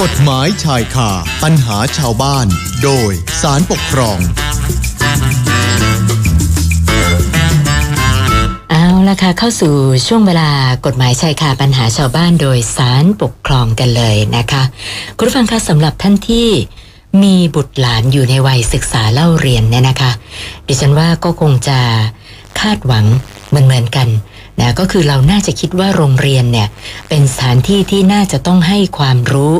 [0.00, 1.10] กฎหมายชายคา
[1.42, 2.46] ปัญหาชาวบ้าน
[2.82, 4.18] โดยสารปกครอง
[8.70, 9.74] เอาละค่ะเข้าสู่
[10.06, 10.50] ช่วงเวลา
[10.86, 14.62] กฎหมายชายคาปัญหาชาวบ้านโดยสารปกครองกันเลยนะคะ
[15.16, 16.48] คุณผู้ฟังคะสำหรับท่านที่
[17.22, 20.10] มีบุตรหลานอยู่ในวัยศึกษาเล่าเรียนเนี่ยนะคะ
[20.66, 21.78] ดิฉันว่าก็คงจะ
[22.60, 23.04] คาดหวัง
[23.48, 24.08] เหมือนเหมือนๆกัน
[24.60, 26.68] นะก็คือเราน่าจะคิดว่าโรงเรียนเนี่ย
[27.08, 29.54] เป็นสถานที่ที่น่าจะต้องให้ความรู้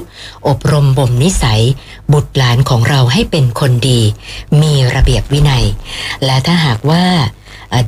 [0.48, 1.62] อบรมบ่มนิสัย
[2.12, 4.00] บุตรหลานของเราให้เป็นคนดี
[4.62, 5.64] มีระเบียบวินัย
[6.24, 7.04] และถ้าหากว่า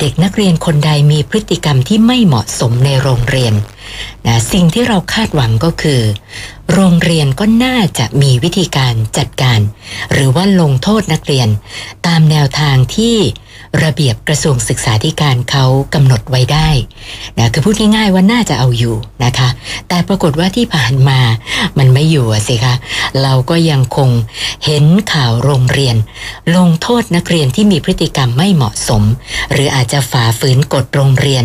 [0.01, 3.55] เด็กนักเรียนคนใดมีพฤติกรรมที่ไม่เหมาะสมในโรงเรียน
[4.27, 6.01] นะสิ่งที่เราคาดหวังก็คือ
[6.73, 9.61] โรงเรียนก็น่าจะมีวิธีการจัดการ
[10.13, 11.49] หรือว่าลงโทษนักเรียน
[12.07, 13.17] ตามแนวทางที่
[13.83, 16.71] ระเบียบกระทรวงศึกษาธิการเขากำหนดไว้ได้
[17.39, 19.49] นะคือพูดง่ายๆว่าน่าจะเอาอยู่นะคะ
[19.89, 21.21] แต่ปรากฏว่าที่ผ่านมา
[21.79, 22.75] มันไม่อยู่สิคะ
[23.23, 24.11] เราก็ยังคง
[24.65, 25.97] เห็นข่าวโรงเรียน
[26.57, 29.03] ลงโทษนักเรียนที่มีพฤติกรรมไม่เหมาะสม
[29.53, 31.45] หรืออาจจะฝ่าฝืนกฎโรงเรียน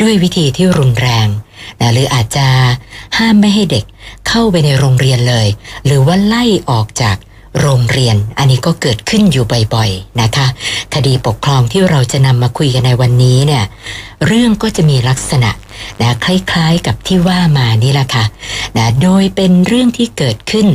[0.00, 1.28] ด้วยวิธีที่รุนแรง
[1.80, 2.46] นะหรืออาจจะ
[3.18, 3.84] ห้ามไม่ให้เด็ก
[4.28, 5.48] เข้าไปในโรงเรียนเลย
[5.86, 7.16] หรือว่าไล่ออกจาก
[7.60, 10.46] โรงเรียน อันนี้ก็เกิดขึ้นอยู่บ่อยๆนะคะ
[10.94, 13.64] คดีปกครองที่เราจะนำมาคุยกันในวันนี้เนี่ย
[14.26, 15.50] เรื่องก็จะมีลักษณะ
[16.00, 18.24] นะคล้ายๆกับที่ว่ามานี่แหละค่ะ
[18.76, 20.68] นะโดยเป็นเรื่องที่เกิดขึ้น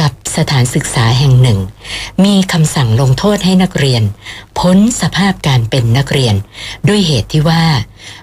[0.00, 1.58] กับสถานศึกษาแห่งหนึ่ง
[2.24, 4.02] มีคำสั่งลงโทษให้นักเรียน
[4.58, 6.34] พ้นสภาพการเป็นนักเรียน
[6.88, 7.64] ด้วยเหตุที่ว่า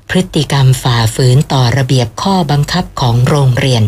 [0.10, 3.84] พฤติกรรมฝ่าฝืนต่อระเบียบข้อบังคับของโรงเรียน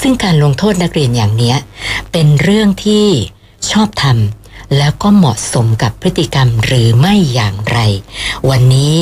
[0.00, 1.56] ซึ่งการลงโทษนักเรียนอย่างเนี้ย
[2.12, 3.06] เป็นเรื่องที่
[3.70, 7.78] ชอบทำแล้วก็เหมาะสมกับพฤติกรรมหรือไม่อย่างไร
[8.50, 8.94] วันนี้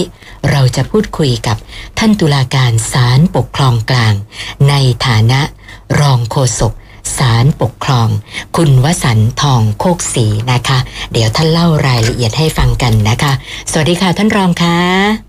[0.51, 1.57] เราจะพูดคุยกับ
[1.99, 4.15] ท่านตุลาการศาลปกครองกลาง
[4.69, 4.75] ใน
[5.07, 5.41] ฐานะ
[6.01, 6.73] รองโฆษก
[7.19, 8.09] ศาลปกครอง
[8.57, 10.79] คุณวสันทองโคกศรีนะคะ
[11.13, 13.33] เดี๋ยวท่านเล่ารายละเอียดให้ฟังกันนะคะ
[13.71, 15.26] สวัสดีค่ะท่านรองคะ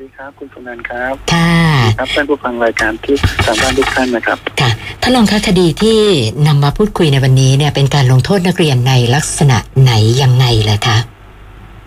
[0.00, 1.52] ดีครับคุณสนันท์ครับ ค่ะ
[1.98, 4.70] ครับท่านผู้ฟังรายการที่ทางบ้านทุกท่านนะครับ ค่ะ
[5.02, 5.98] ท่านรองคะคดีที่
[6.46, 9.92] นำมาพูดคุยในวันนี้เนี่ยเป็นการลงโทษนักเรียนในลักษณะไหน
[10.22, 10.98] ยังไงเลยคะ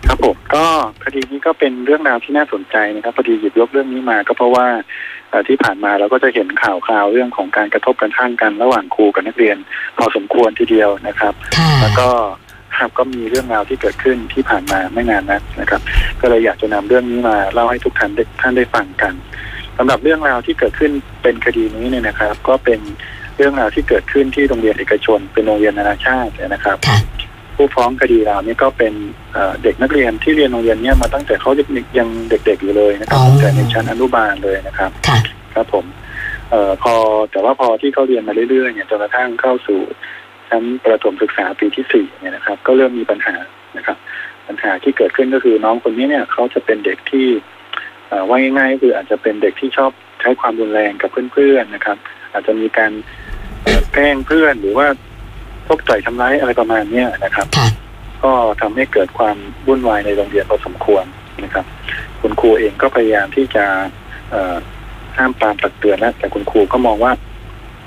[0.06, 0.66] ครับผมก็
[1.04, 4.66] คดีนี้ก็เป็นเรื่องราวที่น่าสนใจนะครับพอดีหยิบยกเรื่องนี้มาก็เพราะว่า
[5.30, 9.56] เอ่อที่ผ่านมาเราก็จะเห็นข่าวคราวเรื่องของการกระทบกระทั่งกันระหว่างครูกับนักเรียน
[9.98, 12.08] พอสมควรทีเดียวนะครับค่ะแล้วก็
[12.76, 15.80] ครับก็มีเรื่องราวที่เกิดขึ้นที่ผ่านมาไม่นานนักนะครับ
[16.20, 19.14] ก็เลยอยากจะนำเรื่องนี้มาเล่าให้ทุกท่านได้ท่านได้ฟังกัน
[19.78, 22.80] สำหรับเรื่องราวที่เกิดขึ้นเป็นคดีนี้เนี่ยนะครับ ก็เป็น
[23.36, 26.98] เรื่องราวที่เกิดขึ้นที่โรงเรียนเอกชน เป็นโรงเรียนนานาชาตินะครับค่ะ
[27.56, 28.94] ผู้ฟ้องคดีเรานี่ก็เป็น
[29.32, 31.50] เอ่อเด็กนักเรียนที่เรียนโรงเรียนเนี้ยมาตั้งแต่เขา
[31.98, 35.18] ยังเด็กๆอยู่เลยนะครับอ๋อตั้งแต่ในชั้นอนุบาลเลยนะครับค่ะ
[35.54, 35.84] ครับผม
[36.50, 36.94] เอ่อพอ
[37.30, 39.80] แต่ว่าพอที่เขาเรียนมาเรื่อยๆเนี่ยจนกระทั่งเข้าสู่
[40.52, 43.36] ชั้นประถมศึกษาปีที่สี่เนี่ยนะครับ ก็เริ่มมีปัญหา
[43.76, 43.96] นะครับ
[44.48, 47.26] ปัญหาที่เกิดขึ้นก็คือน้องคนนี้เนี่ยเขาจะเป็นเด็กที่
[48.08, 49.90] เอ่อว่าง่ายๆก็คืออาจจะเป็นเด็กที่ชอบ
[50.20, 51.96] ใช้ความรุนแรงกับเพื่อนๆนะครับ
[52.32, 52.92] อาจจะมีการ
[53.64, 54.86] เอ่อแกล้งเพื่อนหรือว่า
[55.66, 57.68] พวกต่อยทำร้ายอะไรประมาณเนี้ยนะครับค่ะ
[58.22, 59.36] ก็ทำให้เกิดความ
[59.66, 61.04] วุ่นวายในโรงเรียนพอสมควร
[61.44, 61.64] นะครับ
[62.20, 63.64] คุณครูเองก็พยายามที่จะ
[64.30, 64.56] เอ่อ
[65.16, 67.12] ห้ามปรามตักเตือนแล้วแต่คุณครูก็มองว่า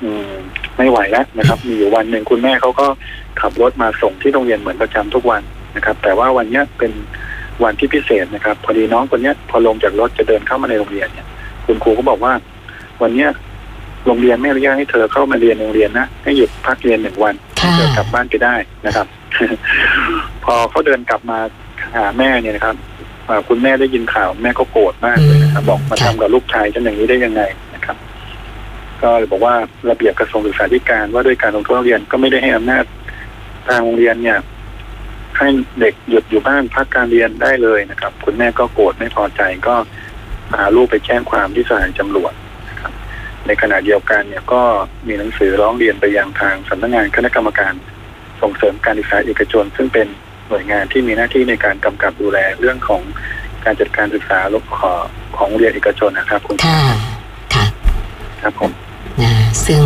[0.03, 0.34] อืม
[0.78, 2.88] ไม่ไหวแล้วนะครับ มีอยู่วันหนึ่งคุณแม่เขาก็
[3.41, 5.41] ขับรถมาส่งที่โรงเรียนเหมือนประจำทุกวัน
[5.75, 6.91] นะครับ แต่ว่าวันเนี้ยเป็น
[7.63, 11.28] วันที่พิเศษนะครับ พอดีน้องคนเนี้ย พอลงจากรถจะเดินเข้ามาในโรงเรียนเนี่ย
[11.66, 12.34] คุณครูก็บอกว่า
[13.02, 13.30] วันเนี้ย
[14.08, 19.08] โรงเรียนไม่อนุญาตให้เธอเข้ามาเรียนโรงเรียนนะให้หยุดพักเรียนหนึ่งวันค่ะเธอกลับบ้านไปได้นะครับ
[20.44, 21.40] พอเขาเดินกลับมา
[21.96, 22.75] หาแม่เนี่ยนะครับ
[23.28, 27.65] อ่าคุณแม่ได้ยินข่าวแม่ก็โกรธมากเลยนะครับบอกมาทำกับลูกชายฉันอย่างนี้ได้ยังไงนะครับ
[29.02, 29.56] ก็เลยบอกว่า
[29.90, 32.86] ระเบียบกระทรวงศึกษาธิการว่าด้วยการลงโทษนักเรียนก็ไม่ได้ให้อำนาจ
[33.68, 34.40] ทางโรงเรียนเนี่ย
[35.38, 35.48] ให้
[35.80, 39.76] เด็กหยุดอยู่บ้านพักการเรียนได้เลยนะครับ คุณแม่ก็โกรธไม่พอใจก็
[40.52, 42.34] พาลูกไปแจ้งความที่สถานีตำรวจ
[42.70, 42.92] นะครับ
[43.48, 44.62] ในขณะเดียวกันเนี่ยก็
[45.08, 47.74] มีหนังสือร้องเรียนไปยังทางสำนักงานคณะกรรมการ
[48.41, 50.08] ส่งเสริมการศึกษาเอกชน ซึ่งเป็น
[50.50, 53.02] หน่วยงานที่มีหน้าที่ในการกำกับดูแลเรื่องของ
[53.64, 54.94] การจัดการศึกษาลกขอ
[55.38, 56.80] ของโรงเรียนเอกชนนะครับ คุณค่ะ
[57.56, 57.66] ค่ะ
[58.41, 58.72] ครับผม
[59.23, 59.34] นะ
[59.67, 59.84] ซึ่ง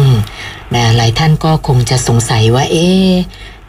[0.76, 3.12] นะหลายท่านก็คงจะสงสัยว่า เอ๊ะ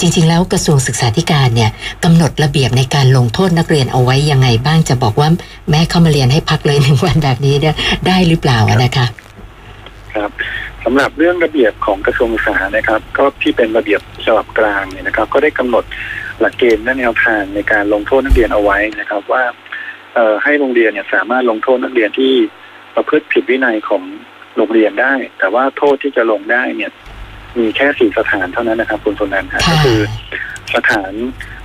[0.00, 1.70] จริง ๆ แล้วกระทรวงศึกษาธิการเนี่ย
[2.04, 5.28] กำหนดระเบียบในการลงโทษนักเรียนเอาไว้ยังไงบ้างจะบอกว่า
[5.70, 7.74] แม่เข้ามาเรียนให้พักเลยหนึ่งวันแบบนี้เนี่ย
[8.06, 9.06] ได้หรือเปล่านะคะ
[10.14, 10.30] ครับ
[10.84, 15.84] สำหรับเรื่องระเบียบของกระทรวงศึกษานะครับ ก็ที่เป็นระเบียบฉบับกลางเนี่ยนะครับ ก็ได้กำหนด
[16.40, 19.42] หลักเกณฑ์และแนวทางในการลงโทษนักเรียนเอาไว้นะครับ ว่า
[20.44, 22.32] ให้โรงเรียนเนี่ยสามารถลงโทษนักเรียนที่
[22.94, 24.02] ประพฤติผิดวินัยของ
[24.56, 26.90] โรงเรียนได้ แต่ว่าโทษที่จะลงได้เนี่ย
[27.58, 30.00] มีแค่สี่สถานเท่านั้นนะครับคุณสุนันท์ฮะค่ะก็คือ
[30.74, 31.12] สถาน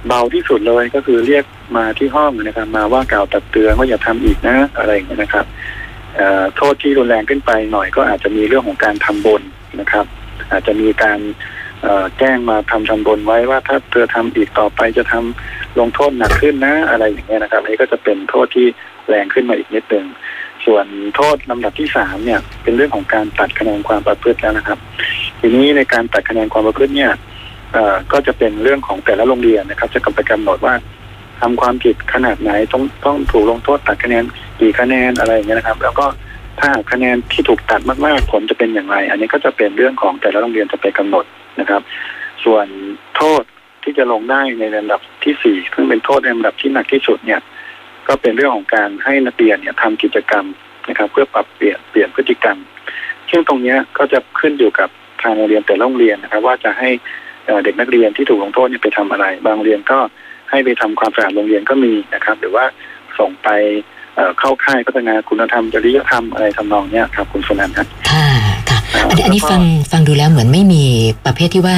[0.07, 1.45] เบาที่สุดเลยก็คือเรียก
[1.77, 5.45] มาที่ห้องนะครับ มาว่ากล่าวตักเตือนว่าอย่าทำอีกนะอะไรอย่างเงี้ยนะครับ
[6.15, 9.41] เอ่อโทษที่รุนแรงขึ้นไปหน่อยก็อาจจะมีเรื่องของการทำบน
[9.79, 10.05] นะครับ
[10.51, 11.19] อาจจะมีการ
[11.81, 18.67] เอ่อแจ้งมาทำทำบนไว้ว่าถ้าเธอทำอีกต่อไปจะทำลงโทษหนักขึ้นนะ อะไรอย่างเงี้ยนะครับอันนี้ก็จะเป็นโทษที่
[19.09, 20.05] แรงขึ้นมาอีกนิดนึง
[20.65, 20.85] ส่วน
[21.15, 24.79] โทษลำดับที่สามเนี่ย เป็นเรื่องของการตัดคะแนนความประพฤติแล้วนะครับ
[25.39, 27.11] ทีนี้ในการตัดคะแนนความประพฤติเนี่ย
[28.11, 30.73] ก็จะเป็นเรื่องของแต่ละโรงเรียนนะครับ จะกำไปกำหนดว่า
[31.41, 34.23] ทำความผิดขนาดไหนต้องต้องถูกลงโทษตัดคะแนน
[34.59, 36.05] กี่คะแนนอะไรอย่างเงี้ยนะครับ แล้วก็
[36.59, 41.25] ถ้าคะแนนที่ถูกตัดมากๆผลจะเป็นอย่างไร อันนี้ก็จะเป็นเรื่องของแต่ละโรงเรียนจะไปกำหนด
[41.59, 41.81] นะครับ
[42.43, 42.65] ส่วน
[43.17, 43.43] โทษ
[43.83, 47.39] ที่จะลงได้ในลำดับที่สี่ซึ่งเป็นโทษในลำดับที่หนักที่สุดเนี่ย
[48.07, 50.45] ก็เป็นเรื่องของการให้นักเรียนเนี่ยทำกิจกรรม
[50.89, 52.57] นะครับ เพื่อปรับเปลี่ยนเปลี่ยนพฤติกรรม
[53.29, 54.89] ซึ่งตรงนี้ก็จะขึ้นอยู่กับ
[55.21, 56.89] ทางโรงเรียนแต่ละโรงเรียนนะครับ ว่าจะให้
[57.63, 59.99] เด็กนักเรียนที่ถูกลงโทษเนี่ยไปทำอะไร บางโรงเรียนก็
[60.51, 62.65] ให้ไปทำความสะอาดโรงเรียนก็มีนะครับ หรือว่า
[63.17, 63.49] ส่งไป
[64.39, 68.27] เข้าค่ายพัฒนาคุณธรรมจริยธรรมอะไรทำนองเนี้ยครับคุณสนันท์ครับค่ะ
[68.69, 68.79] ค่ะ
[69.23, 69.61] อันนี้ฟัง
[69.91, 70.83] ฟังดูแล้วเหมือนไม่มี
[71.25, 71.77] ประเภทที่ว่า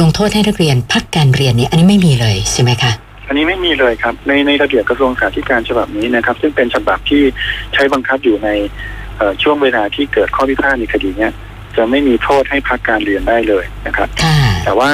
[0.00, 2.92] ลงโทษให้นักเรียนพักการเรียนนี้อันนี้ไม่มีเลยใช่ไหมคะ
[3.28, 7.22] อันนี้ไม่มีเลยครับ ในในระเบียบกระทรวงสาธารณสุขฉบับนี้นะครับ ซึ่งเป็นฉบับที่
[7.74, 8.48] ใช้บังคับอยู่ใน
[9.16, 11.32] เอ่อช่วงเวลาที่เกิดข้อพิพาทในคดีเนี้ย
[11.76, 14.90] จะไม่มีโทษให้พักการเรียนได้เลยนะครับค่ะแต่ว่า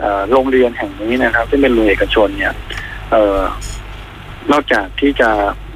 [0.00, 2.54] เอ่อโรงเรียนแห่งนี้นะครับ ซึ่งเป็นโรงเรียนเอกชนเนี่ย
[3.12, 3.38] เออ
[4.52, 5.30] นอกจากที่จะ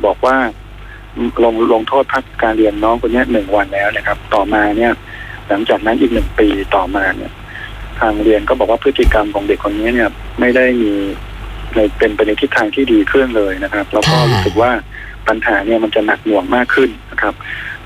[0.05, 0.37] บอกว่า
[1.44, 4.93] ลงลงโทษพักการเรียนน้องคนเนี้ยหนึ่งวันแล้วนะครับ ต่อมาเนี่ย
[5.49, 7.32] หลังจากนั้นอีกหนึ่งปีต่อมาเนี่ย
[8.00, 10.93] ทางเรียนก็บอกว่าพฤติกรรมของเด็กคนนี้เนี่ย ไม่ได้มี
[11.74, 14.70] ในเป็นไปในทิศทางที่ดีขึ้นเลยนะครับ แล้วก็ค่ะรู้สึกว่า
[15.28, 17.34] ปัญหาเนี่ยมันจะหนักหน่วงมากขึ้นนะครับ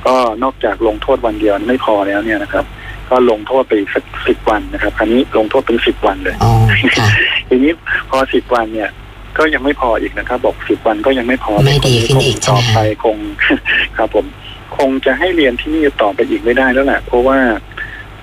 [0.06, 2.64] ก็นอกจากลงโทษวันเดียวไม่พอแล้วเนี่ยนะครับ
[3.10, 6.52] ก็ลงโทษไปอีกสักสิบวันนะครับคราวนี้ลงโทษเป็นสิบวันเลยอ๋อ
[6.98, 7.08] ค่ะ
[7.48, 7.72] ทีนี้
[8.10, 8.90] พอสิบวันเนี่ย
[9.38, 13.16] ก็ยังไม่พออีกนะครับ บอกสิบวันก็ยังไม่พอไม่ดีขึ้นอีกใช่ต่ไหมอคะไปคง
[13.96, 14.26] ครับผม
[14.76, 17.38] คงจะให้เรียนที่นี่ต่อไปอีกไม่ได้แล้วแหละเพราะว่า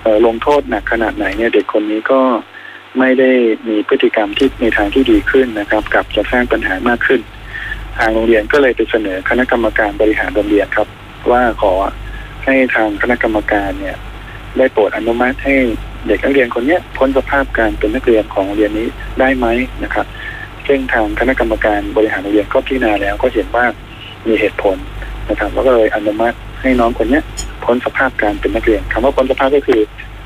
[0.02, 2.20] เอ่อลงโทษหนักขนาดไหนเนี่ย เด็กคนนี้ก็
[2.98, 3.30] ไม่ได้
[3.68, 7.20] มีพฤติกรรมที่ในทางที่ดีขึ้นนะครับกับจะสร้างปัญหามากขึ้น
[7.98, 10.88] ทางโรงเรียนก็เลยไปเสนอคณะกรรมการบริหารโรงเรียนครับ
[11.30, 11.72] ว่าขอ
[12.44, 13.96] ให้ทางคณะกรรมการเนี่ย
[14.58, 15.54] ได้โปรดอนุมัติให้
[16.06, 18.88] เด็กนักเรียนคนเนี้ยพ้นสภาพการเป็นนักเรียนของโรงเรียนนี้
[19.20, 19.46] ได้ไหม
[19.84, 20.06] นะครับ
[20.66, 23.64] ซึ่งทางคณะกรรมการบริหารโรงเรียนก็พิจารณาแล้วก็เห็นว่า
[24.28, 24.76] มีเหตุผล
[25.30, 27.22] นะครับแล้วก็เลยอนุมัติให้น้องคนเนี้ย
[27.64, 29.80] พ้นสภาพการเป็นนักเรียนคำว่าพ้นสภาพก็คือ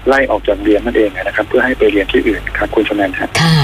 [0.09, 3.57] ไล่ออกจากเรียนนั่นเองนะครับ เพื่อให้ไปเรียนที่อื่นครับคุณชนันท์ฮะค่ะ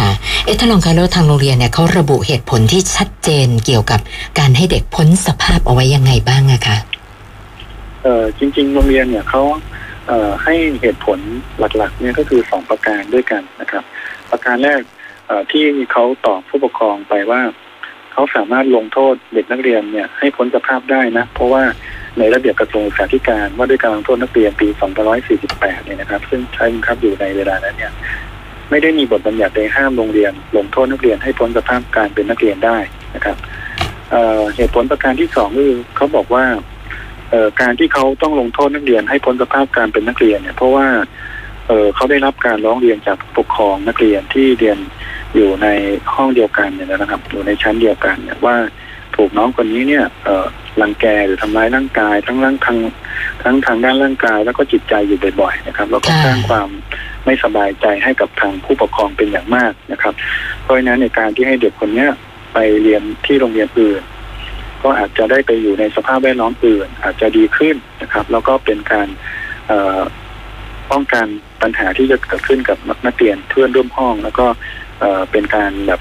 [0.44, 4.00] เอ๊ะถ้าลองคะแล้วทางโรงเรียนเนี่ยเขาระบุเหตุผลที่ชัดเจนเกี่ยวกับ
[4.38, 6.76] การให้เด็กพ้นสภาพเอาไว้ยังไงบ้างอะคะ
[8.02, 9.42] เอ่อจริง ๆ โรงเรียนเนี่ยเขา
[10.06, 11.18] เอ่อให้เหตุผล
[11.58, 13.84] หลักๆเนี่ยก็คือสองประการด้วยกันนะครับ
[14.30, 14.80] ประการแรก
[15.26, 17.40] เอ่อที่เขาตอบผู้ปกครองไปว่า
[18.12, 21.62] เขาสามารถลงโทษเด็กนักเรียนเนี่ยให้พ้นสภาพได้นะ เพราะว่า
[22.18, 24.68] ในระเบียบกระทรวงศึกษาธิการว่าด้วยการลงโทษนักเรียนปี
[25.26, 27.92] 2548 เนี่ยนะครับ ซึ่งใช้บังคับอยู่ในเวลานั้นเนี่ย
[28.70, 32.78] ไม่ได้มีบทบัญญัติใดห้ามโรงเรียน ลงโทษนักเรียนให้พ้นสภาพการเป็นนักเรียนได้
[33.14, 33.36] นะครับ
[34.10, 36.44] เเหตุผลประการที่สองคือเขาบอกว่า
[37.60, 40.86] การที่เขาต้องลงโทษนักเรียนให้พ้นสภาพการเป็นนักเรียนเนี่ย เพราะว่า
[41.66, 44.78] เเขาได้รับการร้องเรียนจากปกครองนักเรียนที่เรียน
[45.34, 45.66] อยู่ใน
[46.14, 48.56] ห้องเดียวกันเนี่ยนะครับ อยู่ในชั้นเดียวกันเนี่ยว่า
[49.16, 50.46] ถูกน้องคนนี้เนี่ยเอ่อ
[50.82, 52.78] รังแกหรือทำร้ายร่างกาย ทั้งร่างทาง
[53.42, 56.68] ทั้งทางด้านร่างกาย แล้วก็จิตใจอยู่บ่อยๆนะครับ แล้วก็ค่ะสร้างความ
[57.24, 60.14] ไม่สบายใจให้กับทางผู้ปกครองเป็นอย่างมากนะครับ
[60.62, 62.10] เพราะฉะนั้นในการที่ให้เด็กคนเนี้ย
[62.54, 64.02] ไปเรียนที่โรงเรียนอื่น
[64.82, 69.08] ก็อาจจะได้ไปอยู่ในสภาพแวดล้อมอื่น อาจจะดีขึ้นนะครับ แล้วก็เป็นการ
[69.68, 70.00] เอ่อ
[70.90, 71.26] ป้องกัน
[71.62, 74.46] ปัญหาที่จะเกิดขึ้นกับนักเรียนเพื่อนร่วมห้อง แล้วก็
[75.00, 76.00] เอ่อเป็นการแบบ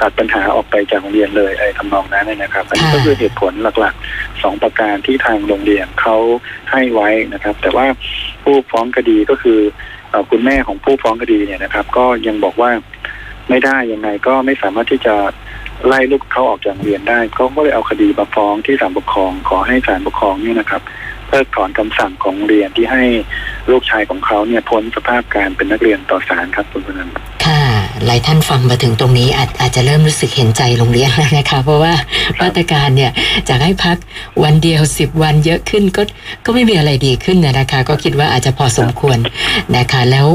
[0.00, 6.16] ตัดปัญหาออกไปจากโรงเรียนเลยอะไรทำนองนั้นนะครับอันนี้ก็คือเหตุผลหลักๆสองประการที่ทางโรงเรียนเขา
[6.72, 7.86] ให้ไว้นะครับ แต่ว่า
[8.44, 9.60] ผู้ฟ้องคดีก็คือ
[10.10, 12.70] เอ่อคุณแม่ของผู้ฟ้องคดีเนี่ยนะครับ ก็ยังบอกว่า
[13.50, 15.14] ไม่ได้ยังไงก็ไม่สามารถที่จะ
[15.86, 20.82] ไล่ลูกเขาออกจากโรงเรียนได้เขาก็เลยเอาคดีมาฟ้องที่ศาลปกครอง ขอให้ศาลปกครองเนี่ยนะครับ
[21.28, 23.02] เพิกถอนคำสั่งของโรงเรียนที่ให้
[23.70, 27.65] ลูกชายของเขาเนี่ยพ้นสภาพการเป็นนักเรียนต่อศาลครับคุณพนันท์ค่ะ
[28.04, 31.94] หลายท่านฟังมาถึงตรงนี้อาจอาจจะเริ่มรู้สึกเห็นใจโรงเรียนแล้วนะคะ เพราะว่า
[32.40, 33.10] มาตรการเนี่ย
[33.48, 33.96] จากให้พัก
[34.42, 36.02] วันเดียวสิบวันเยอะขึ้นก็
[36.44, 39.18] ก็ไม่มีอะไรดีขึ้นนะนะคะ ก็คิดว่าอาจจะพอสมควร
[39.76, 40.26] นะคะ แล้ว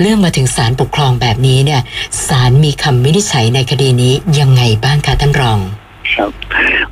[0.00, 1.80] เรื่องมาถึงศาลปกครองแบบนี้เนี่ย
[2.28, 5.58] ศาลมีคำวินิจฉัยในคดีนี้ยังไงบ้างคะท่านรอง
[6.14, 6.30] ครับ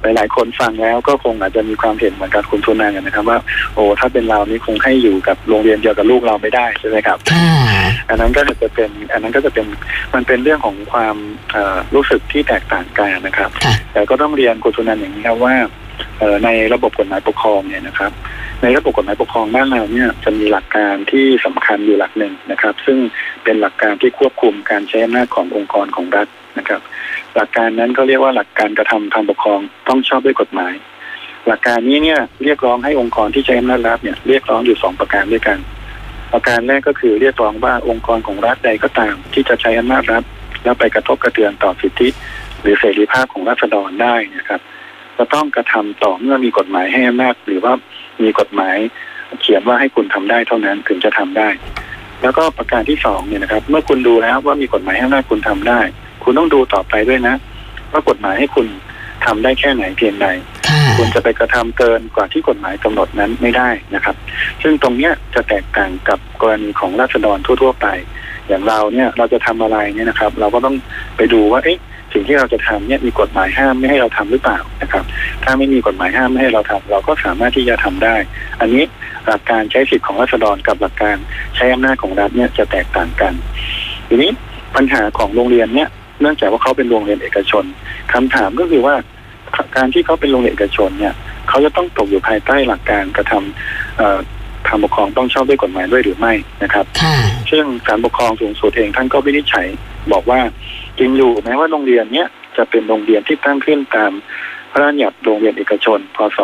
[0.02, 3.38] หลายๆ คนฟังแล้วก็คงอาจจะมีความเห็นเหมือนกับคุณทุนายนะครับ ว่า
[3.74, 7.48] โอ้ถ้าเป็นเรานี่คงให้อยู่กับโรงเรียนเดียวกับลูกเราไม่ได้ใช่ไหมครับค่ะ
[8.08, 9.66] อันนั้นก็จะเป็นอันนั้นก็จะเป็น
[10.14, 11.16] มันเป็นเรื่องของความ
[11.52, 15.54] เอ่อรู้สึกที่แตกต่างกันนะครับค่ะแต่ก็ต้องเรียนคุณสุนันท์อย่างนี้ครับว่า
[16.18, 18.12] เอ่อในระบบกฎหมายปกครองเนี่ยนะครับ
[18.62, 22.98] ในระบบกฎหมายปกครองบ้านเราเนี่ยจะมีหลักการที่สำคัญอยู่หลักหนึ่งนะครับ ซึ่ง
[23.44, 26.28] เป็นหลักการที่ควบคุมการใช้อำนาจขององค์กรของรัฐ
[26.58, 26.80] นะครับ
[27.36, 30.74] หลักการนั้นเขาเรียกว่าหลักการกระทำทางปกครองต้องชอบด้วยกฎหมาย
[31.46, 35.58] หลักการนี้เนี่ยเรียกร้องให้องค์กรที่ใช้อำนาจรัฐเนี่ยเรียกร้องอยู่สองประการด้วยกัน
[36.32, 40.22] ประการแรกก็คือเรียกร้องว่าองค์กรของรัฐใดก็ตาม ที่จะใช้อำนาจรัฐ
[40.62, 42.08] แล้วไปกระทบกระเทือนต่อสิทธิ
[42.60, 44.60] หรือเสรีภาพของราษฎรได้นะครับ
[45.18, 47.72] จะต้องกระทำต่อเมื่อมีกฎหมายให้อำนาจหรือว่า
[48.22, 48.76] มีกฎหมาย
[49.40, 51.48] เขียนว่าให้คุณทำได้เท่านั้นถึงจะทำได้
[52.22, 55.80] แล้วก็ประการที่สองเนี่ยนะครับ เมื่อคุณดูแล้วว่ามีกฎหมายให้อำนาจคุณทำได้
[56.22, 57.34] คุณต้องดูต่อไปด้วยนะ
[57.92, 58.66] ว่ากฎหมายให้คุณ
[59.24, 60.26] ทำได้แค่ไหนเพียงใด
[60.68, 64.16] ค่ะคุณจะไปกระทำเกินกว่าที่กฎหมายกำหนดนั้นไม่ได้นะครับ
[64.62, 67.86] ซึ่งตรงเนี้ยจะแตกต่างกับกรณีของราษฎรทั่ว ๆ ไป
[68.48, 70.76] อย่างเราเนี่ยเราจะทำอะไรเนี่ยนะครับ เราก็ต้อง
[71.16, 71.78] ไปดูว่าเอ๊ะ
[72.12, 75.04] สิ่งที่เราจะทำเนี่ยมีกฎหมายห้ามไม่ให้เราทำหรือเปล่านะครับ
[75.44, 78.16] ถ้าไม่มีกฎหมายห้ามไม่ให้เราทำเราก็สามารถที่จะทำได้
[78.60, 78.84] อันนี้
[79.26, 81.16] หลักการใช้สิทธิ์ของราษฎรกับหลักการ
[81.56, 83.32] ใช้อำนาจของรัฐเนี่ยจะแตกต่างกัน
[84.08, 84.30] ทีนี้
[84.76, 85.88] ปัญหาของโรงเรียนเนี่ย
[86.20, 87.64] เนื่องจากว่าเขาเป็นโรงเรียนเอกชน
[88.12, 88.94] คำถามก็คือว่า
[89.76, 91.14] การที่เขาเป็นโรงเรียนเอกชนเนี่ย
[91.48, 94.18] เขาจะต้องตกอยู่ภายใต้หลักการกระทำเอ่อ
[94.66, 97.16] ทางปกครองต้องชอบด้วยกฎหมายด้วยหรือไม่นะครับค่ะ
[97.50, 99.66] ซึ่งศาลปกครองสูงสุดเองท่านก็วินิจฉัย
[100.12, 100.40] บอกว่า
[100.98, 104.12] จริงอยู่แม้ว่าโรงเรียนเนี้ยจะเป็นโรงเรียนที่ตั้งขึ้นตาม
[104.70, 106.38] พระราชบัญญัติโรงเรียนเอกชน พศ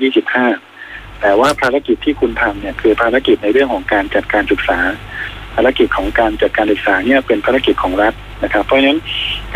[0.00, 4.78] 2525 แต่ว่าภารกิจที่คุณทำเนี่ยคือภารกิจในเรื่องของการจัดการศึกษา
[5.54, 8.98] ภารกิจของการจัดการศึกษาเนี่ยเป็นภารกิจของรัฐนะครับ เพราะฉะนั้น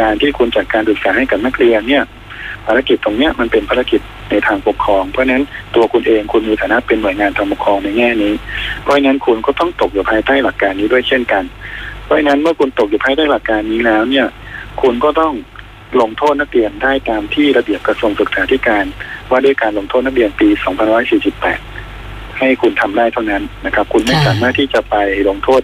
[0.00, 2.04] การที่คุณจัดการศึกษาให้กับนักเรียนเนี่ย
[2.66, 4.00] ภารกิจตรงเนี้ยมันเป็นภารกิจ
[4.30, 8.32] ในทางปกครอง เพราะฉะนั้นตัวคุณเองคุณมีฐานะเป็นหน่วยงานทางปกครองในแง่นี้
[8.82, 11.44] เพราะฉะนั้นคุณก็ต้องตกอยู่ภายใต้หลักการนี้ด้วยเช่นกัน
[12.04, 14.26] เพราะฉะนั้นเมื่อคุณตกอยู่ภายใต้หลักการนี้แล้วเนี่ย
[14.82, 15.32] คุณก็ต้อง
[16.00, 18.84] ลงโทษนักเรียนได้ตามที่ระเบียบกระทรวงศึกษาธิการ
[19.30, 20.48] ว่าด้วยการลงโทษนักเรียนปี
[21.42, 24.96] 2548 ให้คุณทำได้เท่านั้นนะครับ คุณไม่สามารถที่จะไป
[25.28, 25.62] ลงโทษ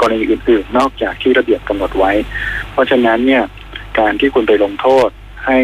[0.00, 2.12] กรณีอื่นๆ นอกจากที่ระเบียบกำหนดไว้
[2.72, 3.44] เพราะฉะนั้นเนี่ย
[3.98, 5.08] การที่คุณไปลงโทษ
[5.46, 5.58] ให้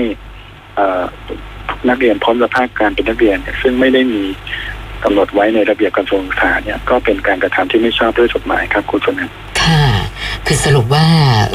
[1.88, 4.22] นักเรียนพ้นสภาพการเป็นนักเรียน ซึ่งไม่ได้มี
[5.04, 9.22] กำหนดไว้ในระเบียบกระทรวงศึกษาเนี่ยก็เป็นการกระทำที่ไม่ชอบด้วยกฎหมายครับคุณชนน
[9.62, 9.84] ค่ะ
[10.46, 11.06] คือสรุปว่า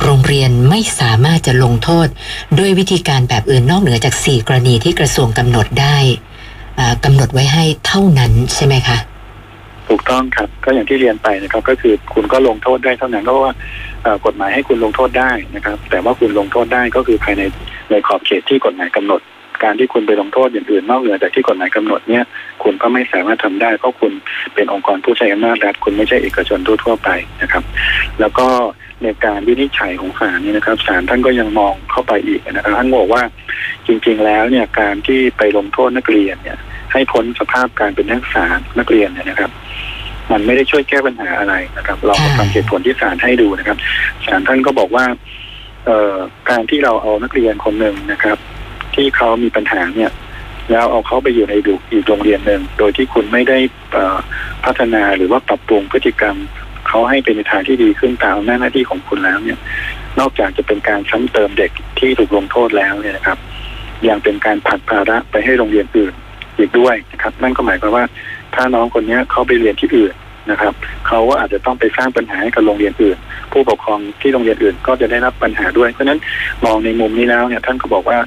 [0.04, 2.08] โรงเรียนไม่สามารถจะลงโทษ
[2.60, 5.98] ด้วยวิธีการแบบอื่นนอกเหนือจาก 4 กรณีที่กระทรวงกำหนดได้
[6.80, 8.98] อ่ากำหนดไว้ให้เท่านั้นใช่ไหมคะ
[9.90, 13.52] ถูกต้องครับก็อย่างที่เรียนไปนะครับ ก็คือคุณก็ลงโทษได้เท่านั้นเพราะว่า
[14.26, 17.42] กฎหมายให้คุณลงโทษได้นะครับ แต่ว่าคุณลงโทษได้ก็คือภายใน
[17.92, 19.22] ในขอบเขตที่กฎหมายกำหนด
[19.64, 22.24] การที่คุณไปลงโทษอย่างอื่นนอกเหนือจากที่กฎหมายกำหนดเนี่ย
[22.64, 24.12] คุณก็ไม่สามารถทำได้ เพราะคุณ
[24.56, 27.10] เป็นองค์กรผู้ใช้อำนาจรัฐคุณไม่ใช่เอกชนทั่วไป
[27.42, 27.64] นะครับ
[28.20, 28.48] แล้วก็
[29.04, 33.22] ในการวินิจฉัยของศาลนี่นะครับศาลท่านก็ยังมองเข้าไปอีกนะครับท่านบอกว่า
[33.88, 36.58] จริง ๆ แล้วเนี่ยการที่ไปลงโทษนักเรียนเนี่ย
[36.94, 38.46] ให้พ้นสภาพการเป็นนักศึกษา
[38.80, 39.52] นักเรียนเนี่ยนะครับ
[40.32, 43.78] มันไม่ได้ช่วยแก้ปัญหาอะไรนะครับลองมาฟังเหตุผลที่ศาลให้ดูนะครับ
[44.26, 45.06] ศาลท่านก็บอกว่า
[45.86, 46.16] เอ่อ
[46.50, 48.38] การที่เราเอานักเรียนคนหนึ่งนะครับ
[48.96, 50.12] ที่เขามีปัญหาเนี่ย
[50.72, 53.58] แล้วเอาเขาไปอยู่ในดูอีกโรงเรียนหนึ่งโดยที่คุณไม่ได้
[54.66, 56.38] พัฒนาหรือว่าปรับปรุงพฤติกรรม
[56.88, 59.60] เขาให้เป็นในทางที่ดีขึ้นตามหน้าหน้าที่ของคุณแล้วเนี่ย
[60.20, 63.38] นอกจากจะเป็นการซ้ำเติมเด็กที่ถูกลงโทษแล้วเนี่ยนะครับ
[64.08, 66.14] ยังเป็นการผลักภาระไปให้โรงเรียนอื่น
[66.58, 68.06] อีกด้วยนะครับ นั่นก็หมายความว่า
[68.56, 70.14] ถ้าน้องคนนี้เขาไปเรียนที่อื่น
[70.52, 70.74] นะครับ
[71.08, 73.18] เขาก็อาจจะต้องไปสร้างปัญหาให้กับโรงเรียนอื่น
[73.52, 76.20] ผู้ปกครองที่โรงเรียนอื่นก็จะได้รับปัญหาด้วยเพราะฉะนั้น
[76.66, 78.20] มองในมุมนี้แล้วเนี่ยท่านก็บอกว่า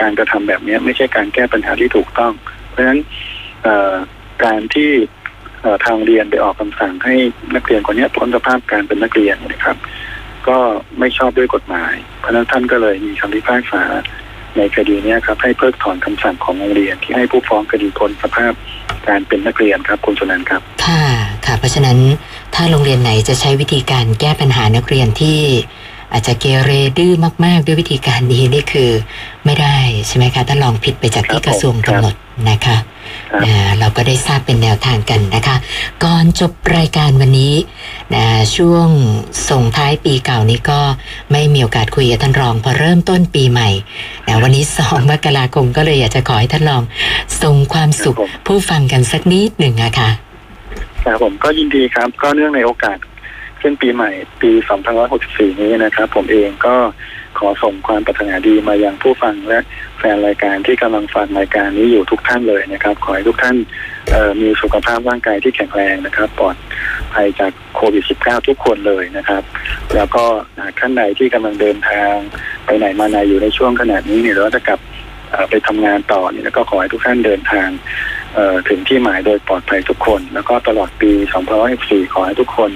[0.00, 2.32] การกระทำแบบนี้ไม่ใช่การแก้ปัญหาที่ถูกต้อง
[2.68, 3.00] เพราะฉะนั้น
[4.44, 4.90] การที่
[5.84, 7.14] ทางเรียนไปออกคำสั่งให้
[7.54, 9.76] นักเรียนคนนี้พ้นสภาพการเป็นนักเรียนนะครับ
[10.48, 10.58] ก็
[10.98, 13.82] ไม่ชอบด้วยกฎหมาย เพราะฉะนั้นท่านก็เลยมีคำพิพากษา
[14.56, 18.52] ในคดีเนี้ยครับให้เพิกถอนคำสั่งของโรงเรียน ที่ให้ผู้ฟ้องคดีพ้นสภาพ
[19.08, 21.04] การเป็นนักเรียนครับคุณชนันท์ครับ ค่ะ
[21.46, 21.98] ค่ะ เพราะฉะนั้น
[22.54, 25.38] ถ้าโรงเรียนไหนจะใช้วิธีการแก้ปัญหานักเรียนที่
[26.12, 27.12] อาจจะเกเรดื้อ
[27.44, 28.90] มาก ๆ ด้วยวิธีการนี้นี่คือ
[29.44, 29.76] ไม่ได้
[30.06, 32.14] ใช่ไหมคะถ้าลองผิดไปจากที่ครับกระทรวงผมครับกำหนด
[32.50, 32.97] นะคะครับอ่า
[33.78, 35.56] เราก็ได้ทราบเป็นแนวทางกันนะคะ
[36.04, 37.54] ก่อนจบรายการวันนี้
[38.14, 38.24] นะ
[38.56, 38.88] ช่วง
[39.50, 40.80] ส่งท้ายปีเก่านี้ก็
[41.32, 43.68] ไม่มีโอกาสคุยกับท่านรองพอเริ่มต้นปีใหม่
[44.26, 46.82] นะวันนี้สองมกราคมก็เลยอยากจะขอให้ท่านรอง
[47.42, 50.10] ส่งความสุขครับผมผู้ฟังกันสักนิดหนึ่งอะค่ะ
[51.04, 52.98] ครับผมก็ยินดีครับก็เนื่องในโอกาส
[53.60, 54.10] ขึ้นปีใหม่
[54.42, 54.50] ปี
[55.06, 56.76] 2564 นี้นะครับ ผมเองก็
[57.38, 59.58] ขอส่งความปรารถนาดีมายังผู้ฟังและ
[59.98, 63.56] แฟนรายการที่กำลังฟังรายการนี้อยู่ทุกท่านเลยนะครับ ขอให้ทุกท่าน
[64.40, 66.56] มีสุขภาพร่างกายที่แข็งแรงนะครับปลอด
[67.14, 69.42] ภัยจากโควิด -19 ทุกคนเลยนะครับ
[69.94, 70.24] แล้วก็
[70.78, 72.14] ท่านใดที่กำลังเดินทาง
[72.64, 74.80] ไปไหนมาไหนอยู่ในช่วงขณะนี้เนี่ยหรือว่าจะกลับ
[75.50, 77.68] ไปทำงานต่อเนี่ยก็ขอให้ทุกท่านเดินทาง
[78.68, 81.10] ถึงที่หมายโดยปลอดภัยทุกคน แล้วก็ตลอดปี
[81.58, 82.70] 2564 ขอให้ทุกคน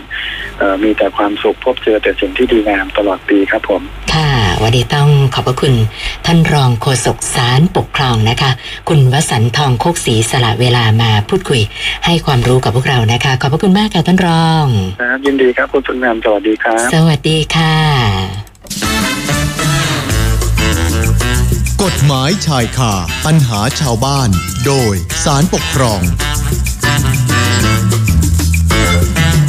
[0.82, 3.82] มีแต่ความสุขพบเจอแต่สิ่งที่ดีงามตลอดปีครับผม
[4.14, 4.30] ค่ะ
[4.62, 5.74] วันนี้ต้องขอบพระคุณ
[6.26, 8.50] ท่านรองโฆษกสารปกครองนะคะ
[8.88, 11.60] คุณวสันต์ทองโคกศรีสละเวลามาพูดคุย
[12.04, 14.66] ให้ความรู้กับพวกเรานะคะ ขอบพระคุณมากค่ะท่านรอง
[15.00, 17.74] ครับยินดีครับคุณสุนทรสวัสดีครับ สวัสดีค่ะ
[21.82, 22.92] กฎหมายชายคา
[23.26, 24.28] ปัญหาชาวบ้าน
[24.66, 24.94] โดย
[25.24, 26.00] สารปกครอง